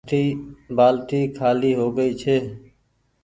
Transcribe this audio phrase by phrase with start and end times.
[0.77, 2.37] بآلٽي خآلي هوگئي ڇي